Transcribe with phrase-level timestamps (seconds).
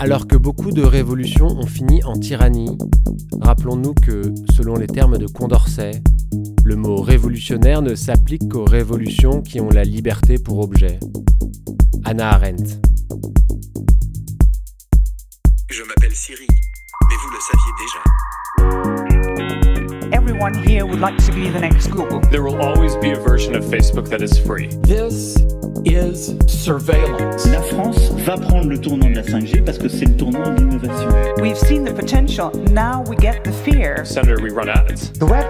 [0.00, 2.78] Alors que beaucoup de révolutions ont fini en tyrannie,
[3.40, 6.02] rappelons-nous que, selon les termes de Condorcet,
[6.64, 11.00] le mot révolutionnaire ne s'applique qu'aux révolutions qui ont la liberté pour objet.
[12.04, 12.78] Anna Arendt.
[15.68, 16.46] Je m'appelle Siri,
[17.08, 17.98] mais vous le saviez déjà.
[20.12, 22.20] Everyone here would like to be the next Google.
[22.30, 24.68] There will always be a version of Facebook that is free.
[24.82, 25.36] This
[25.84, 27.46] is surveillance.
[27.46, 30.60] La France va prendre le tournant de la 5G parce que c'est le tournant de
[30.60, 31.08] l'innovation.
[31.40, 34.04] We've seen the potential, now we get the fear.
[34.04, 35.12] Senator, we run ads.
[35.12, 35.46] The web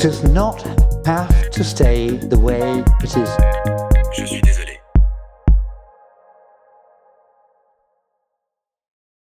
[0.00, 0.64] does not
[1.06, 3.28] have to stay the way it is.
[4.16, 4.78] Je suis désolé.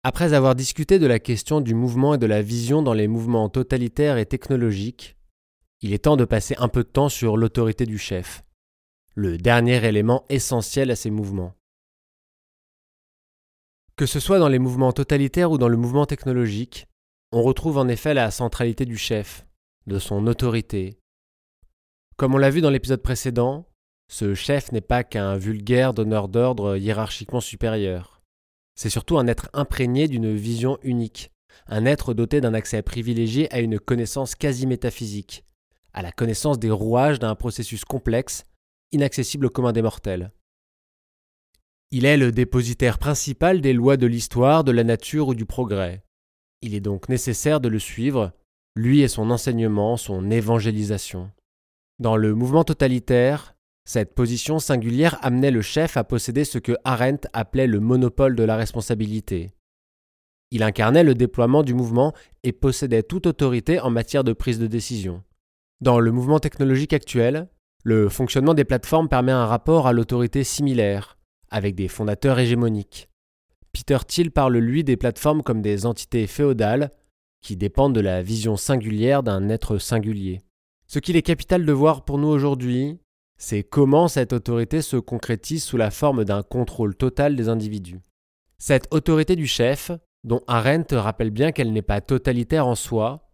[0.04, 3.50] Après avoir discuté de la question du mouvement et de la vision dans les mouvements
[3.50, 5.16] totalitaires et technologiques,
[5.82, 8.44] il est temps de passer un peu de temps sur l'autorité du chef,
[9.16, 11.54] le dernier élément essentiel à ces mouvements.
[13.98, 16.88] Que ce soit dans les mouvements totalitaires ou dans le mouvement technologique,
[17.34, 19.46] on retrouve en effet la centralité du chef,
[19.86, 20.98] de son autorité.
[22.16, 23.66] Comme on l'a vu dans l'épisode précédent,
[24.08, 28.22] ce chef n'est pas qu'un vulgaire donneur d'ordre hiérarchiquement supérieur.
[28.76, 31.32] C'est surtout un être imprégné d'une vision unique,
[31.68, 35.44] un être doté d'un accès privilégié à une connaissance quasi métaphysique,
[35.94, 38.46] à la connaissance des rouages d'un processus complexe,
[38.92, 40.32] inaccessible au commun des mortels.
[41.92, 46.04] Il est le dépositaire principal des lois de l'histoire, de la nature ou du progrès.
[46.62, 48.32] Il est donc nécessaire de le suivre,
[48.76, 51.32] lui et son enseignement, son évangélisation.
[52.00, 57.28] Dans le mouvement totalitaire, cette position singulière amenait le chef à posséder ce que Arendt
[57.34, 59.52] appelait le monopole de la responsabilité.
[60.52, 64.68] Il incarnait le déploiement du mouvement et possédait toute autorité en matière de prise de
[64.68, 65.24] décision.
[65.80, 67.50] Dans le mouvement technologique actuel,
[67.84, 71.18] le fonctionnement des plateformes permet un rapport à l'autorité similaire,
[71.50, 73.10] avec des fondateurs hégémoniques.
[73.74, 76.92] Peter Thiel parle lui des plateformes comme des entités féodales
[77.42, 80.42] qui dépendent de la vision singulière d'un être singulier.
[80.88, 83.00] Ce qu'il est capital de voir pour nous aujourd'hui,
[83.38, 88.00] c'est comment cette autorité se concrétise sous la forme d'un contrôle total des individus.
[88.60, 89.92] Cette autorité du chef,
[90.24, 93.31] dont Arendt rappelle bien qu'elle n'est pas totalitaire en soi,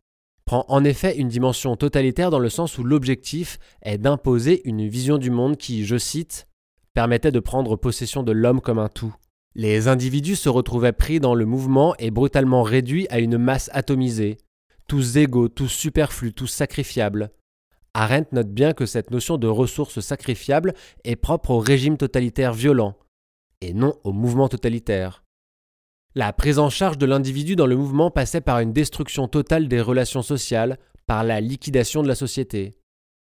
[0.47, 5.19] prend en effet une dimension totalitaire dans le sens où l'objectif est d'imposer une vision
[5.19, 6.47] du monde qui, je cite,
[6.95, 9.13] permettait de prendre possession de l'homme comme un tout.
[9.53, 14.37] Les individus se retrouvaient pris dans le mouvement et brutalement réduits à une masse atomisée,
[14.87, 17.29] tous égaux, tous superflus, tous sacrifiables,
[17.99, 22.93] Arendt note bien que cette notion de ressources sacrifiables est propre au régime totalitaire violent,
[23.59, 25.23] et non au mouvement totalitaire.
[26.15, 29.81] La prise en charge de l'individu dans le mouvement passait par une destruction totale des
[29.81, 32.77] relations sociales, par la liquidation de la société.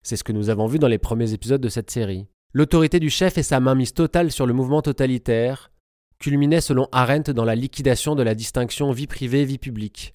[0.02, 2.26] C'est ce que nous avons vu dans les premiers épisodes de cette série.
[2.52, 5.72] L'autorité du chef et sa mainmise totale sur le mouvement totalitaire
[6.18, 10.14] culminaient selon Arendt dans la liquidation de la distinction vie privée-vie publique.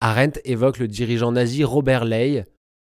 [0.00, 2.44] Arendt évoque le dirigeant nazi Robert Ley,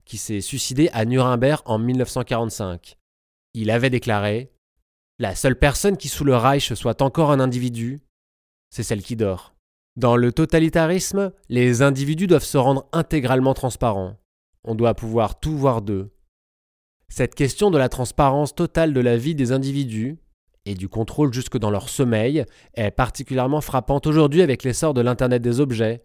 [0.06, 2.98] qui s'est suicidé à Nuremberg en 1945.
[3.54, 4.52] Il avait déclaré
[5.20, 8.02] La seule personne qui sous le Reich soit encore un individu,
[8.74, 9.54] c'est celle qui dort.
[9.98, 14.18] Dans le totalitarisme, les individus doivent se rendre intégralement transparents.
[14.64, 16.12] On doit pouvoir tout voir d'eux.
[17.08, 20.18] Cette question de la transparence totale de la vie des individus,
[20.66, 25.44] et du contrôle jusque dans leur sommeil, est particulièrement frappante aujourd'hui avec l'essor de l'Internet
[25.44, 26.04] des objets,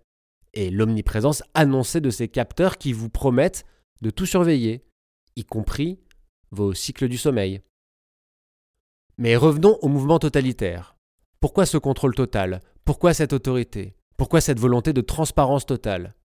[0.53, 3.65] et l'omniprésence annoncée de ces capteurs qui vous promettent
[4.03, 4.85] de tout surveiller,
[5.37, 6.01] y compris
[6.51, 7.63] vos cycles du sommeil.
[9.17, 10.98] Mais revenons au mouvement totalitaire.
[11.41, 12.61] Pourquoi ce contrôle total?
[12.85, 13.95] Pourquoi cette autorité?
[14.17, 16.17] Pourquoi cette volonté de transparence totale?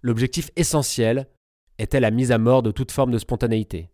[0.00, 1.28] L'objectif essentiel
[1.78, 3.90] était la mise à mort de toute forme de spontanéité.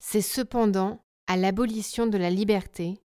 [0.00, 3.00] C'est cependant à l'abolition de la liberté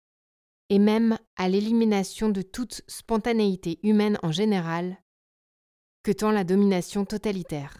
[0.68, 4.98] et même à l'élimination de toute spontanéité humaine en général
[6.04, 7.78] que tend la domination totalitaire.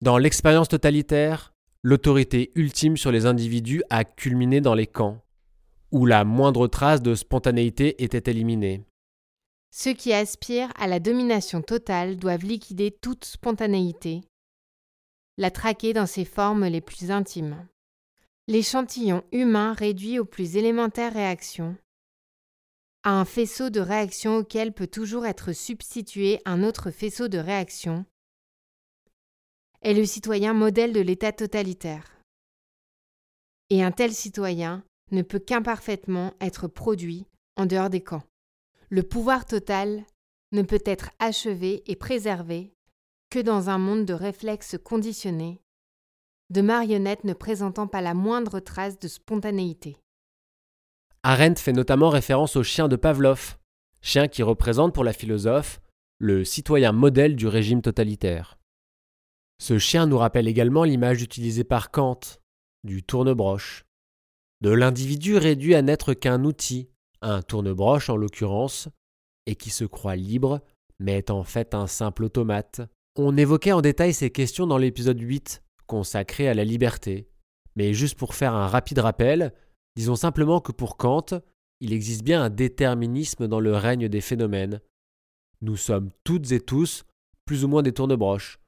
[0.00, 5.24] Dans l'expérience totalitaire, l'autorité ultime sur les individus a culminé dans les camps,
[5.90, 8.84] où la moindre trace de spontanéité était éliminée.
[9.70, 14.22] Ceux qui aspirent à la domination totale doivent liquider toute spontanéité,
[15.36, 17.66] la traquer dans ses formes les plus intimes.
[18.48, 21.76] L'échantillon humain réduit aux plus élémentaires réactions,
[23.04, 28.04] à un faisceau de réactions auquel peut toujours être substitué un autre faisceau de réactions,
[29.82, 32.20] est le citoyen modèle de l'État totalitaire.
[33.70, 37.26] Et un tel citoyen ne peut qu'imparfaitement être produit
[37.56, 38.24] en dehors des camps.
[38.90, 40.04] Le pouvoir total
[40.52, 42.72] ne peut être achevé et préservé
[43.30, 45.60] que dans un monde de réflexes conditionnés,
[46.50, 49.98] de marionnettes ne présentant pas la moindre trace de spontanéité.
[51.22, 53.58] Arendt fait notamment référence au chien de Pavlov,
[54.00, 55.80] chien qui représente pour la philosophe
[56.18, 58.58] le citoyen modèle du régime totalitaire.
[59.60, 62.20] Ce chien nous rappelle également l'image utilisée par Kant
[62.84, 63.84] du tournebroche,
[64.60, 66.88] de l'individu réduit à n'être qu'un outil,
[67.20, 68.88] un tournebroche en l'occurrence,
[69.46, 70.60] et qui se croit libre,
[70.98, 72.80] mais est en fait un simple automate.
[73.16, 77.28] On évoquait en détail ces questions dans l'épisode 8, consacré à la liberté.
[77.76, 79.52] Mais juste pour faire un rapide rappel,
[79.96, 81.26] disons simplement que pour Kant,
[81.80, 84.80] il existe bien un déterminisme dans le règne des phénomènes.
[85.60, 87.04] Nous sommes toutes et tous
[87.44, 88.58] plus ou moins des tournebroches,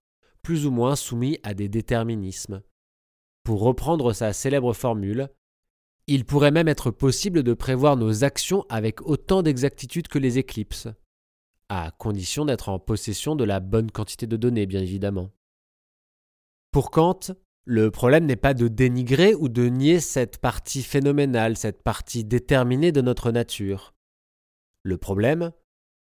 [0.43, 2.63] plus ou moins soumis à des déterminismes.
[3.45, 5.29] Pour reprendre sa célèbre formule,
[6.13, 10.89] il pourrait même être possible de prévoir nos actions avec autant d'exactitude que les éclipses,
[11.69, 15.31] à condition d'être en possession de la bonne quantité de données, bien évidemment.
[16.73, 17.21] Pour Kant,
[17.65, 22.91] le problème n'est pas de dénigrer ou de nier cette partie phénoménale, cette partie déterminée
[22.91, 23.95] de notre nature.
[24.83, 25.53] Le problème,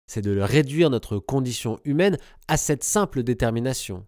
[0.07, 2.17] c'est de réduire notre condition humaine
[2.47, 4.07] à cette simple détermination.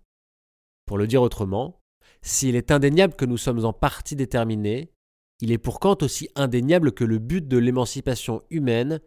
[0.87, 1.83] Pour le dire autrement,
[2.23, 4.92] s'il est indéniable que nous sommes en partie déterminés,
[5.43, 9.01] il est pour Kant aussi indéniable que le but de l'émancipation humaine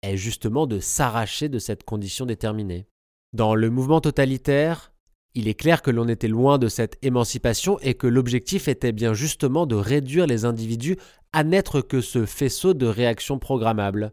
[0.00, 2.86] est justement de s'arracher de cette condition déterminée.
[3.34, 4.94] Dans le mouvement totalitaire,
[5.34, 9.12] il est clair que l'on était loin de cette émancipation et que l'objectif était bien
[9.12, 10.96] justement de réduire les individus
[11.34, 14.12] à n'être que ce faisceau de réactions programmables,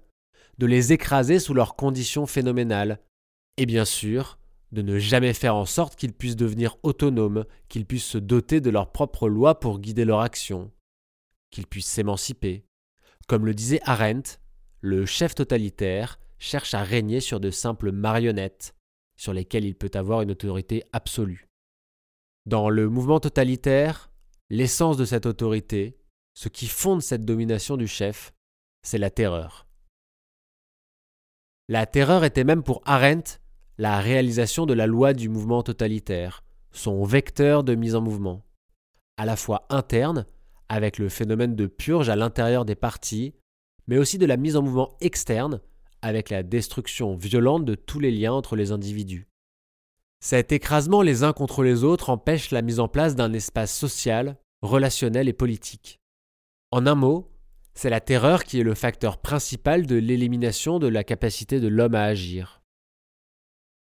[0.57, 2.99] de les écraser sous leurs conditions phénoménales,
[3.55, 4.37] et bien sûr,
[4.73, 8.69] de ne jamais faire en sorte qu'ils puissent devenir autonomes, qu'ils puissent se doter de
[8.69, 10.71] leurs propres lois pour guider leur action
[11.51, 12.65] qu'il puisse s'émanciper.
[13.27, 14.39] Comme le disait Arendt,
[14.81, 18.75] le chef totalitaire cherche à régner sur de simples marionnettes
[19.17, 21.47] sur lesquelles il peut avoir une autorité absolue.
[22.45, 24.09] Dans le mouvement totalitaire,
[24.49, 25.97] l'essence de cette autorité,
[26.33, 28.33] ce qui fonde cette domination du chef,
[28.81, 29.67] c'est la terreur.
[31.67, 33.39] La terreur était même pour Arendt
[33.77, 38.43] la réalisation de la loi du mouvement totalitaire, son vecteur de mise en mouvement,
[39.17, 40.25] à la fois interne
[40.69, 43.33] avec le phénomène de purge à l'intérieur des partis,
[43.87, 45.61] mais aussi de la mise en mouvement externe,
[46.01, 49.27] avec la destruction violente de tous les liens entre les individus.
[50.21, 54.37] Cet écrasement les uns contre les autres empêche la mise en place d'un espace social,
[54.61, 55.99] relationnel et politique.
[56.71, 57.31] En un mot,
[57.73, 61.95] c'est la terreur qui est le facteur principal de l'élimination de la capacité de l'homme
[61.95, 62.61] à agir.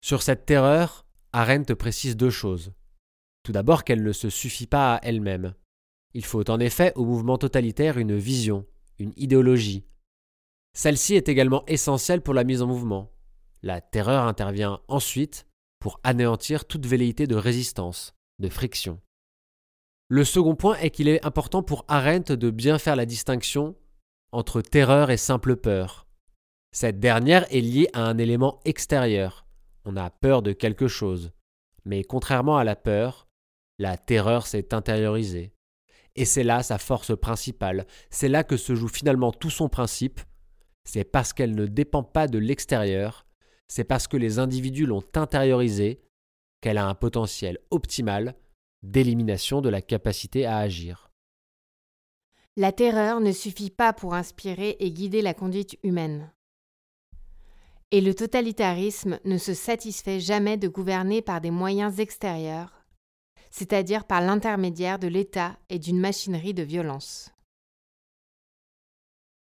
[0.02, 2.72] Sur cette terreur, Arendt précise deux choses.
[3.44, 5.54] Tout d'abord qu'elle ne se suffit pas à elle-même.
[6.14, 8.66] Il faut en effet au mouvement totalitaire une vision,
[8.98, 9.86] une idéologie.
[10.74, 13.12] Celle-ci est également essentielle pour la mise en mouvement.
[13.62, 15.46] La terreur intervient ensuite
[15.80, 19.00] pour anéantir toute velléité de résistance, de friction.
[20.08, 23.76] Le second point est qu'il est important pour Arendt de bien faire la distinction
[24.32, 26.08] entre terreur et simple peur.
[26.72, 29.46] Cette dernière est liée à un élément extérieur.
[29.86, 31.32] On a peur de quelque chose.
[31.86, 33.28] Mais contrairement à la peur,
[33.80, 35.54] la terreur s'est intériorisée.
[36.20, 40.20] Et c'est là sa force principale, c'est là que se joue finalement tout son principe,
[40.84, 43.26] c'est parce qu'elle ne dépend pas de l'extérieur,
[43.70, 46.02] c'est parce que les individus l'ont intériorisée
[46.60, 48.36] qu'elle a un potentiel optimal
[48.84, 51.10] d'élimination de la capacité à agir.
[52.58, 56.34] La terreur ne suffit pas pour inspirer et guider la conduite humaine.
[57.92, 62.79] Et le totalitarisme ne se satisfait jamais de gouverner par des moyens extérieurs,
[63.52, 67.32] c'est-à-dire par l'intermédiaire de l'État et d'une machinerie de violence.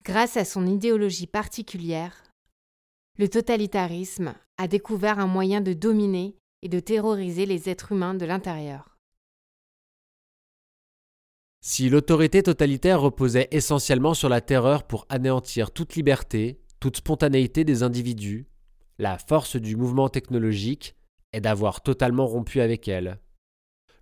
[0.03, 2.23] Grâce à son idéologie particulière,
[3.17, 8.25] le totalitarisme a découvert un moyen de dominer et de terroriser les êtres humains de
[8.25, 8.97] l'intérieur.
[11.61, 17.83] Si l'autorité totalitaire reposait essentiellement sur la terreur pour anéantir toute liberté, toute spontanéité des
[17.83, 18.47] individus,
[18.99, 20.95] la force du mouvement technologique
[21.31, 23.19] est d'avoir totalement rompu avec elle.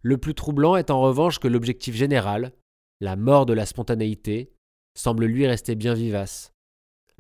[0.02, 2.54] Le plus troublant est en revanche que l'objectif général,
[3.00, 4.52] la mort de la spontanéité,
[4.96, 6.54] semble lui rester bien vivace.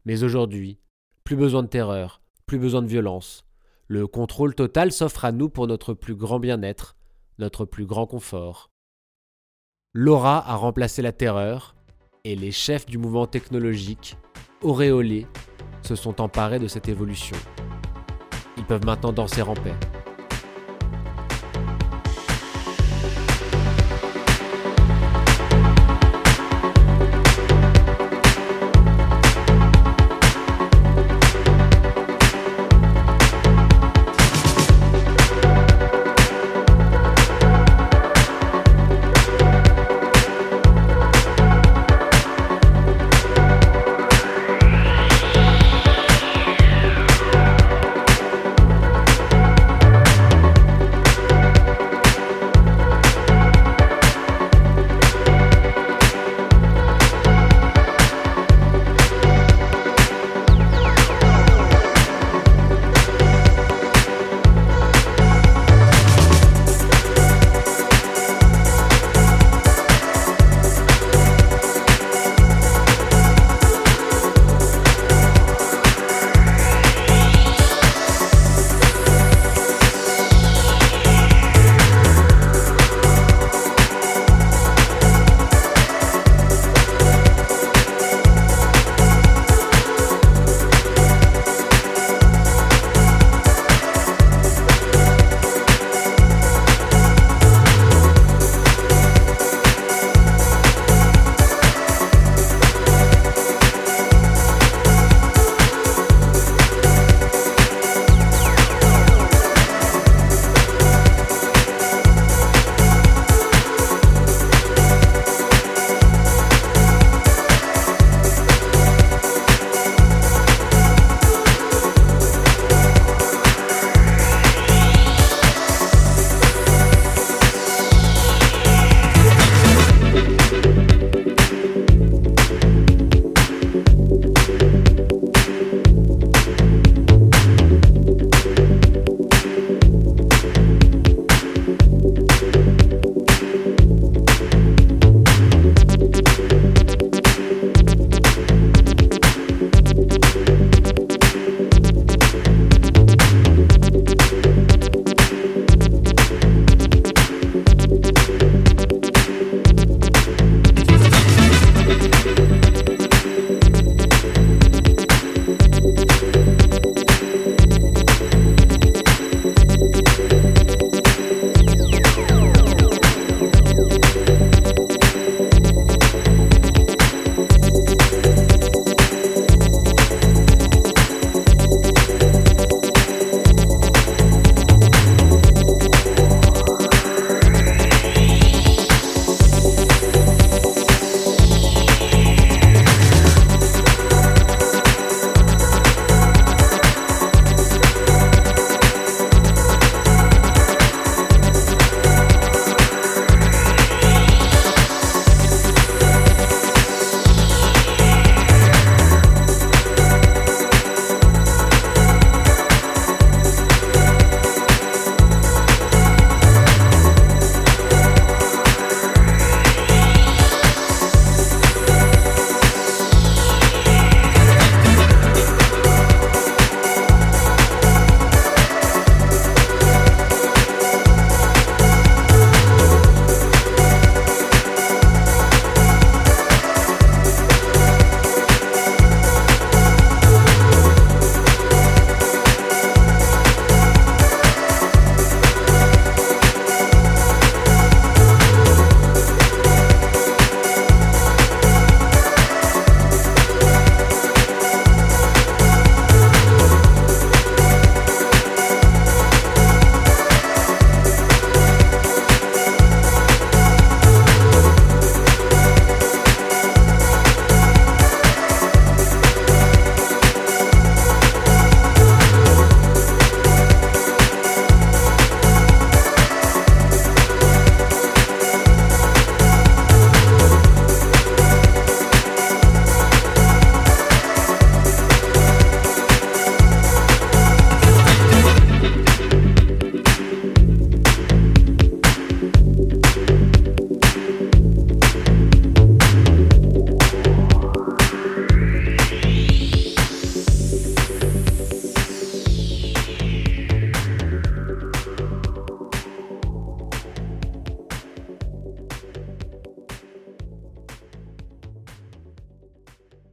[0.06, 0.80] Mais aujourd'hui,
[1.24, 3.46] plus besoin de terreur, plus besoin de violence.
[3.88, 6.96] Le contrôle total s'offre à nous pour notre plus grand bien-être,
[7.38, 8.72] notre plus grand confort.
[9.94, 11.76] L'aura a remplacé la terreur,
[12.24, 14.18] et les chefs du mouvement technologique,
[14.62, 15.28] auréolés,
[15.82, 17.38] se sont emparés de cette évolution.
[18.58, 19.76] Ils peuvent maintenant danser en paix.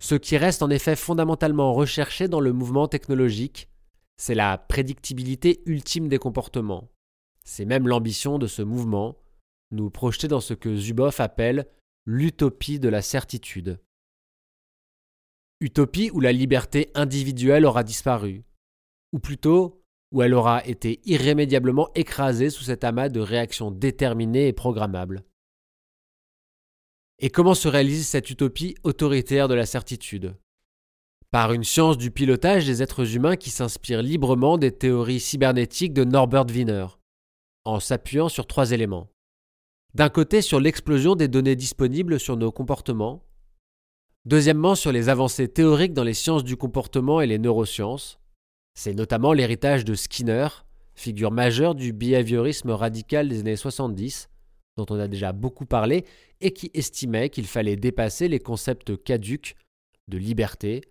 [0.09, 3.69] Ce qui reste en effet fondamentalement recherché dans le mouvement technologique,
[4.17, 6.89] c'est la prédictibilité ultime des comportements.
[7.45, 9.19] C'est même l'ambition de ce mouvement,
[9.71, 11.67] nous projeter dans ce que Zuboff appelle
[12.07, 13.83] l'utopie de la certitude.
[15.61, 18.45] Utopie où la liberté individuelle aura disparu,
[19.13, 24.55] ou plutôt où elle aura été irrémédiablement écrasée sous cet amas de réactions déterminées et
[24.55, 25.23] programmables.
[27.21, 30.37] Et comment se réalise cette utopie autoritaire de la certitude?
[31.33, 36.05] Par une science du pilotage des êtres humains qui s'inspire librement des théories cybernétiques de
[36.05, 36.87] Norbert Wiener,
[37.65, 39.11] en s'appuyant sur trois éléments.
[39.95, 43.25] D'un côté sur l'explosion des données disponibles sur nos comportements,
[44.25, 48.21] deuxièmement sur les avancées théoriques dans les sciences du comportement et les neurosciences,
[48.75, 50.47] c'est notamment l'héritage de Skinner,
[50.95, 54.29] figure majeure du behaviorisme radical des années 70,
[54.79, 56.05] dont on a déjà beaucoup parlé,
[56.41, 59.57] et qui estimait qu'il fallait dépasser les concepts caduques
[60.09, 60.83] de liberté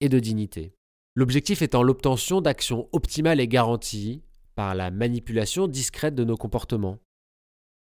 [0.00, 0.72] et de dignité.
[1.14, 4.22] L'objectif étant l'obtention d'actions optimales et garanties
[4.54, 6.98] par la manipulation discrète de nos comportements.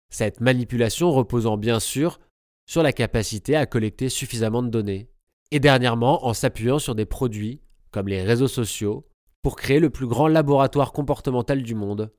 [0.09, 2.19] Cette manipulation reposant bien sûr
[2.65, 5.09] sur la capacité à collecter suffisamment de données,
[5.51, 9.05] et dernièrement en s'appuyant sur des produits comme les réseaux sociaux
[9.41, 12.11] pour créer le plus grand laboratoire comportemental du monde,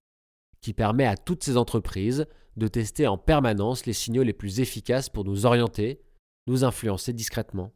[0.62, 2.26] qui permet à toutes ces entreprises
[2.56, 6.00] de tester en permanence les signaux les plus efficaces pour nous orienter,
[6.46, 7.72] nous influencer discrètement.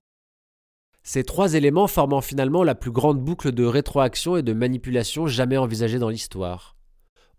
[1.03, 5.57] Ces trois éléments formant finalement la plus grande boucle de rétroaction et de manipulation jamais
[5.57, 6.77] envisagée dans l'histoire.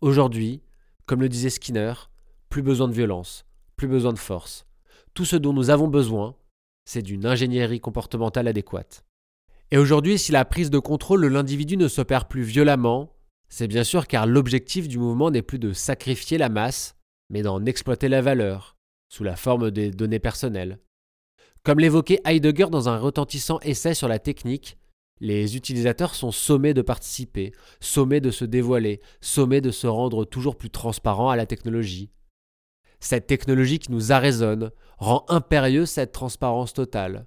[0.01, 0.61] Aujourd'hui,
[1.05, 1.93] comme le disait Skinner,
[2.49, 4.65] plus besoin de violence, plus besoin de force.
[5.13, 6.35] Tout ce dont nous avons besoin,
[6.85, 9.03] c'est d'une ingénierie comportementale adéquate.
[9.71, 13.16] Et aujourd'hui, si la prise de contrôle de l'individu ne s'opère plus violemment,
[13.49, 16.95] c'est bien sûr car l'objectif du mouvement n'est plus de sacrifier la masse,
[17.29, 18.75] mais d'en exploiter la valeur,
[19.09, 20.79] sous la forme des données personnelles.
[21.63, 24.77] Comme l'évoquait Heidegger dans un retentissant essai sur la technique,
[25.19, 30.55] les utilisateurs sont sommés de participer, sommés de se dévoiler, sommés de se rendre toujours
[30.55, 32.11] plus transparents à la technologie.
[32.99, 37.25] Cette technologie qui nous arraisonne rend impérieuse cette transparence totale.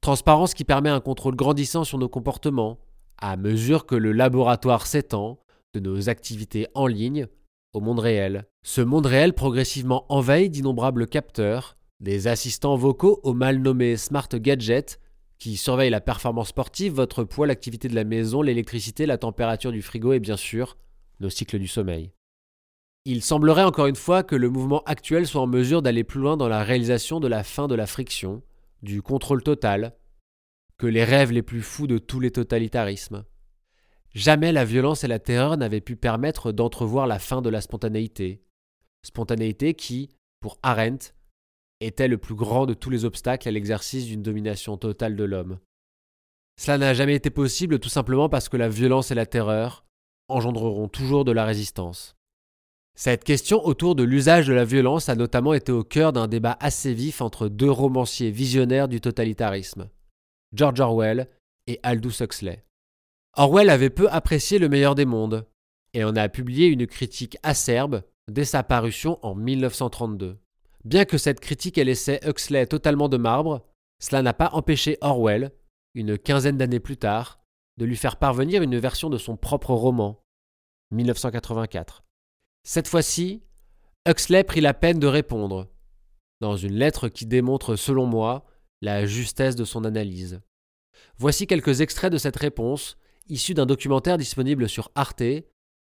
[0.00, 2.78] Transparence qui permet un contrôle grandissant sur nos comportements,
[3.18, 5.38] à mesure que le laboratoire s'étend
[5.74, 7.26] de nos activités en ligne
[7.72, 8.46] au monde réel.
[8.62, 15.00] Ce monde réel progressivement envahi d'innombrables capteurs, des assistants vocaux aux mal nommés smart gadgets
[15.38, 19.82] qui surveillent la performance sportive, votre poids, l'activité de la maison, l'électricité, la température du
[19.82, 20.76] frigo et bien sûr
[21.20, 22.12] nos cycles du sommeil.
[23.04, 26.36] Il semblerait encore une fois que le mouvement actuel soit en mesure d'aller plus loin
[26.36, 28.42] dans la réalisation de la fin de la friction,
[28.82, 29.96] du contrôle total,
[30.78, 33.24] que les rêves les plus fous de tous les totalitarismes.
[34.14, 38.42] Jamais la violence et la terreur n'avaient pu permettre d'entrevoir la fin de la spontanéité.
[39.04, 41.12] Spontanéité qui, pour Arendt,
[41.80, 45.58] était le plus grand de tous les obstacles à l'exercice d'une domination totale de l'homme.
[46.60, 49.84] Cela n'a jamais été possible tout simplement parce que la violence et la terreur
[50.28, 52.14] engendreront toujours de la résistance.
[52.94, 56.58] Cette question autour de l'usage de la violence a notamment été au cœur d'un débat
[56.60, 59.88] assez vif entre deux romanciers visionnaires du totalitarisme,
[60.52, 61.28] George Orwell
[61.66, 62.62] et Aldous Huxley.
[63.34, 65.46] Orwell avait peu apprécié le meilleur des mondes,
[65.94, 70.38] et en a publié une critique acerbe dès sa parution en 1932.
[70.84, 73.64] Bien que cette critique ait laissé Huxley totalement de marbre,
[74.00, 75.52] cela n'a pas empêché Orwell,
[75.94, 77.40] une quinzaine d'années plus tard,
[77.78, 80.22] de lui faire parvenir une version de son propre roman,
[80.90, 82.04] 1984.
[82.64, 83.42] Cette fois-ci,
[84.06, 85.68] Huxley prit la peine de répondre,
[86.40, 88.44] dans une lettre qui démontre, selon moi,
[88.82, 90.42] la justesse de son analyse.
[91.16, 95.22] Voici quelques extraits de cette réponse, issus d'un documentaire disponible sur Arte,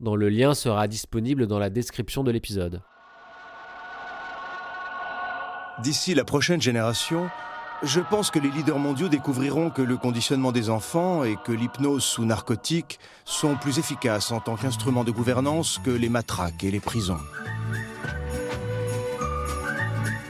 [0.00, 2.82] dont le lien sera disponible dans la description de l'épisode.
[5.82, 7.28] D'ici la prochaine génération,
[7.82, 12.04] je pense que les leaders mondiaux découvriront que le conditionnement des enfants et que l'hypnose
[12.04, 16.80] sous narcotique sont plus efficaces en tant qu'instrument de gouvernance que les matraques et les
[16.80, 17.18] prisons.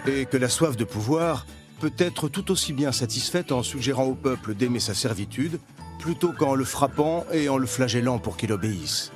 [0.07, 1.47] Et que la soif de pouvoir
[1.81, 5.61] peut être tout aussi bien satisfaite en suggérant au peuple d'aimer sa servitude
[6.05, 9.11] plutôt qu'en le frappant et en le flagellant pour qu'il obéisse.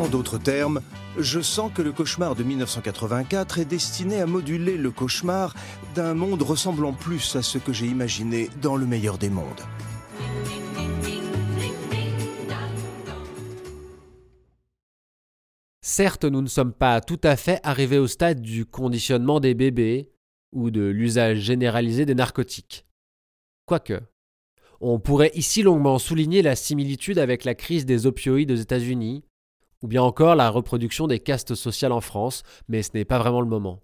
[0.00, 0.80] En d'autres termes,
[1.16, 5.54] je sens que le cauchemar de 1984 est destiné à moduler le cauchemar
[5.94, 9.62] d'un monde ressemblant plus à ce que j'ai imaginé dans le meilleur des mondes.
[15.82, 20.11] Certes, nous ne sommes pas tout à fait arrivés au stade du conditionnement des bébés
[20.52, 22.86] ou de l'usage généralisé des narcotiques.
[23.66, 24.00] Quoique,
[24.80, 29.22] on pourrait ici longuement souligner la similitude avec la crise des opioïdes aux États-Unis,
[29.82, 33.40] ou bien encore la reproduction des castes sociales en France, mais ce n'est pas vraiment
[33.40, 33.82] le moment.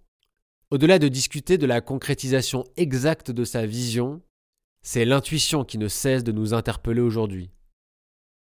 [0.71, 4.21] Au-delà de discuter de la concrétisation exacte de sa vision,
[4.83, 7.51] c'est l'intuition qui ne cesse de nous interpeller aujourd'hui.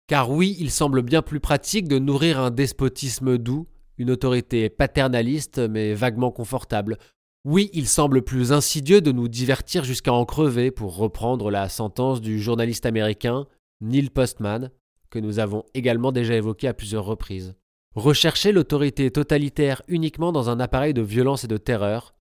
[0.06, 5.58] Car oui, il semble bien plus pratique de nourrir un despotisme doux, une autorité paternaliste
[5.58, 6.98] mais vaguement confortable.
[7.44, 12.22] Oui, il semble plus insidieux de nous divertir jusqu'à en crever, pour reprendre la sentence
[12.22, 13.46] du journaliste américain
[13.82, 14.70] Neil Postman,
[15.10, 17.54] que nous avons également déjà évoqué à plusieurs reprises.
[17.94, 22.14] Rechercher l'autorité totalitaire uniquement dans un appareil de violence et de terreur,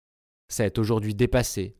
[0.48, 1.76] c'est aujourd'hui dépassé.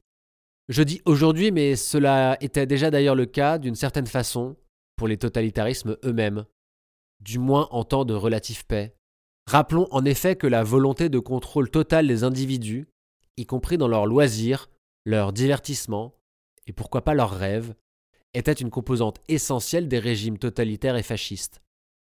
[0.69, 4.57] Je dis aujourd'hui, mais cela était déjà d'ailleurs le cas d'une certaine façon
[4.97, 6.45] pour les totalitarismes eux-mêmes,
[7.21, 8.95] du moins en temps de relative paix.
[9.51, 12.87] Rappelons en effet que la volonté de contrôle total des individus,
[13.37, 14.71] y compris dans leurs loisirs,
[15.05, 16.15] leurs divertissements,
[16.67, 17.75] et pourquoi pas leurs rêves,
[18.35, 21.63] était une composante essentielle des régimes totalitaires et fascistes.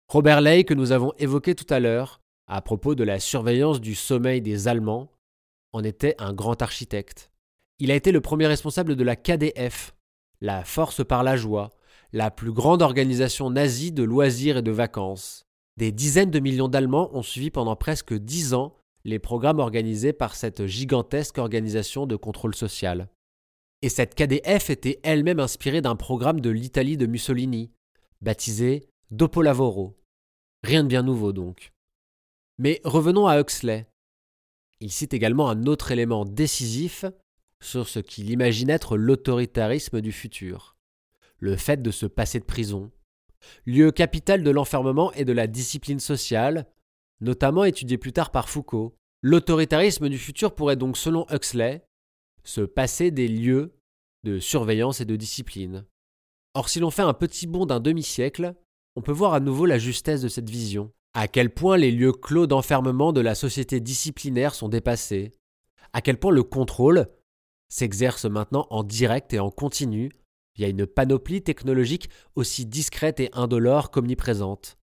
[0.08, 3.94] Robert Ley, que nous avons évoqué tout à l'heure, à propos de la surveillance du
[3.94, 5.12] sommeil des Allemands,
[5.72, 7.30] en était un grand architecte.
[7.78, 9.94] Il a été le premier responsable de la KDF,
[10.40, 11.70] la Force par la joie,
[12.12, 15.44] la plus grande organisation nazie de loisirs et de vacances.
[15.76, 20.34] Des dizaines de millions d'Allemands ont suivi pendant presque dix ans les programmes organisés par
[20.34, 23.08] cette gigantesque organisation de contrôle social.
[23.82, 27.70] Et cette KDF était elle-même inspirée d'un programme de l'Italie de Mussolini,
[28.20, 29.96] baptisé Dopolavoro.
[30.64, 31.72] Rien de bien nouveau donc.
[32.58, 33.86] Mais revenons à Huxley.
[34.80, 37.04] Il cite également un autre élément décisif
[37.60, 40.78] sur ce qu'il imagine être l'autoritarisme du futur
[41.38, 42.90] le fait de se passer de prison,
[43.66, 46.66] lieu capital de l'enfermement et de la discipline sociale,
[47.20, 48.94] notamment étudié plus tard par Foucault.
[49.22, 51.84] L'autoritarisme du futur pourrait donc, selon Huxley,
[52.44, 53.74] se passer des lieux
[54.24, 55.84] de surveillance et de discipline.
[56.54, 58.54] Or, si l'on fait un petit bond d'un demi-siècle,
[58.96, 62.12] on peut voir à nouveau la justesse de cette vision, à quel point les lieux
[62.12, 65.32] clos d'enfermement de la société disciplinaire sont dépassés,
[65.92, 67.08] à quel point le contrôle
[67.68, 70.10] s'exerce maintenant en direct et en continu
[70.58, 74.77] il y a une panoplie technologique aussi discrète et indolore qu'omniprésente.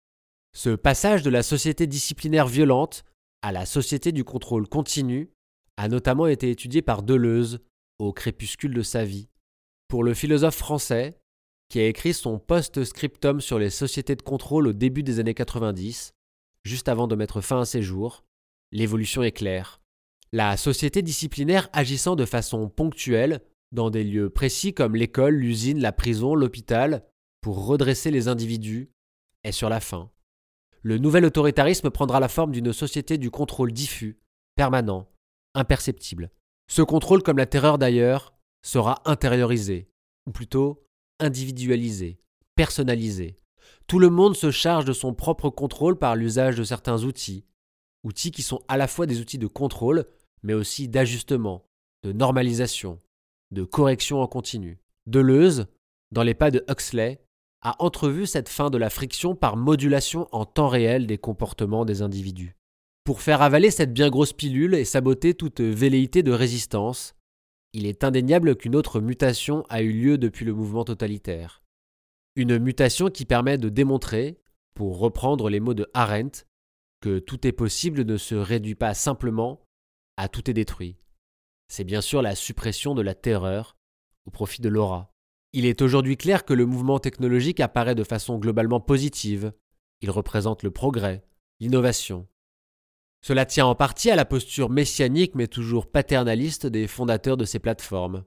[0.55, 3.05] Ce passage de la société disciplinaire violente
[3.41, 5.31] à la société du contrôle continu
[5.77, 7.61] a notamment été étudié par Deleuze
[7.99, 9.29] au crépuscule de sa vie.
[9.89, 11.19] Pour le philosophe français,
[11.69, 16.13] qui a écrit son post-scriptum sur les sociétés de contrôle au début des années 90,
[16.65, 18.25] juste avant de mettre fin à ses jours,
[18.73, 19.81] l'évolution est claire.
[20.33, 23.41] La société disciplinaire agissant de façon ponctuelle
[23.73, 27.05] dans des lieux précis comme l'école, l'usine, la prison, l'hôpital,
[27.41, 28.91] pour redresser les individus,
[29.45, 30.11] est sur la fin.
[30.83, 34.19] Le nouvel autoritarisme prendra la forme d'une société du contrôle diffus,
[34.57, 35.09] permanent,
[35.55, 36.31] imperceptible.
[36.69, 39.89] Ce contrôle, comme la terreur d'ailleurs, sera intériorisé,
[40.27, 40.87] ou plutôt
[41.21, 42.19] individualisé,
[42.57, 43.37] personnalisé.
[43.87, 47.45] Tout le monde se charge de son propre contrôle par l'usage de certains outils,
[48.05, 50.07] outils qui sont à la fois des outils de contrôle,
[50.43, 51.65] mais aussi d'ajustement,
[52.03, 52.99] de normalisation,
[53.53, 54.81] de correction en continu.
[55.07, 55.67] Deleuze,
[56.11, 57.21] dans les pas de Huxley,
[57.63, 62.03] a entrevu cette fin de la friction par modulation en temps réel des comportements des
[62.03, 62.57] individus.
[63.05, 67.15] Pour faire avaler cette bien grosse pilule et saboter toute velléité de résistance,
[67.73, 71.63] il est indéniable qu'une autre mutation a eu lieu depuis le mouvement totalitaire.
[72.37, 74.39] Une mutation qui permet de démontrer,
[74.75, 76.45] pour reprendre les mots de Arendt,
[77.01, 79.61] que tout est possible ne se réduit pas simplement
[80.17, 80.97] à tout est détruit
[81.73, 83.79] c'est bien sûr la suppression de la terreur
[84.27, 85.12] au profit de l'aura.
[85.55, 89.53] Il est aujourd'hui clair que le mouvement technologique apparaît de façon globalement positive.
[90.01, 91.23] Il représente le progrès,
[91.61, 92.27] l'innovation.
[93.21, 97.59] Cela tient en partie à la posture messianique mais toujours paternaliste des fondateurs de ces
[97.59, 98.25] plateformes.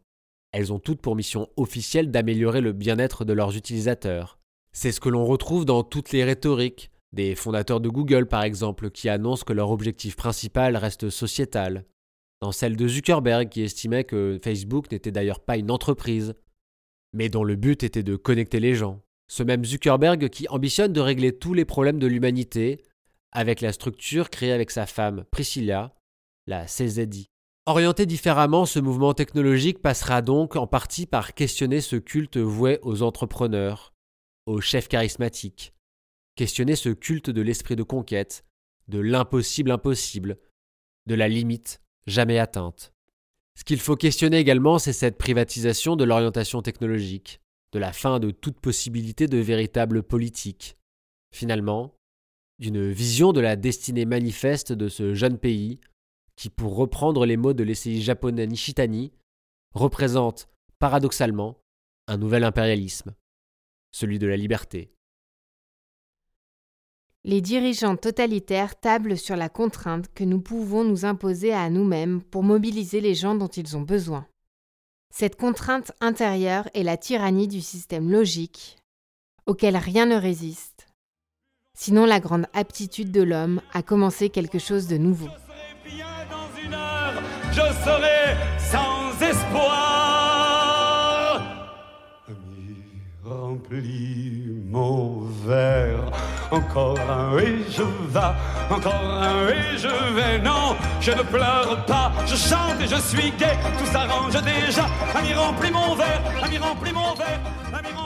[0.51, 4.37] Elles ont toutes pour mission officielle d'améliorer le bien-être de leurs utilisateurs.
[4.71, 8.91] C'est ce que l'on retrouve dans toutes les rhétoriques, des fondateurs de Google par exemple,
[8.91, 11.85] qui annoncent que leur objectif principal reste sociétal,
[12.39, 16.35] dans celle de Zuckerberg qui estimait que Facebook n'était d'ailleurs pas une entreprise,
[17.15, 19.01] mais dont le but était de connecter les gens.
[19.27, 22.83] Ce même Zuckerberg qui ambitionne de régler tous les problèmes de l'humanité
[23.31, 25.95] avec la structure créée avec sa femme Priscilla,
[26.45, 27.27] la CZI.
[27.65, 33.01] Orienté différemment, ce mouvement technologique passera donc en partie par questionner ce culte voué aux
[33.01, 33.93] entrepreneurs,
[34.45, 35.73] aux chefs charismatiques,
[36.35, 38.45] questionner ce culte de l'esprit de conquête,
[38.87, 40.37] de l'impossible impossible,
[41.07, 42.94] de la limite jamais atteinte.
[43.57, 47.39] Ce qu'il faut questionner également, c'est cette privatisation de l'orientation technologique,
[47.71, 50.77] de la fin de toute possibilité de véritable politique.
[51.33, 51.95] Finalement,
[52.59, 55.79] d'une vision de la destinée manifeste de ce jeune pays,
[56.35, 59.13] qui, pour reprendre les mots de l'essayiste japonais Nishitani,
[59.73, 60.47] représente,
[60.79, 61.57] paradoxalement,
[62.07, 63.15] un nouvel impérialisme,
[63.91, 64.94] celui de la liberté.
[67.27, 72.43] Les dirigeants totalitaires tablent sur la contrainte que nous pouvons nous imposer à nous-mêmes pour
[72.43, 74.27] mobiliser les gens dont ils ont besoin.
[75.11, 78.77] Cette contrainte intérieure est la tyrannie du système logique,
[79.47, 80.85] auquel rien ne résiste,
[81.75, 85.29] sinon la grande aptitude de l'homme à commencer quelque chose de nouveau.
[87.51, 89.94] je serai sans espoir.
[93.65, 96.11] Remplis mon verre.
[96.51, 100.39] Encore un et je vais, encore un et je vais.
[100.39, 103.57] Non, je ne pleure pas, je chante et je suis gai.
[103.77, 104.85] Tout s'arrange déjà.
[105.15, 107.39] Ami, remplis mon verre, ami, remplis mon verre,
[107.73, 108.04] ami, remplis mon verre.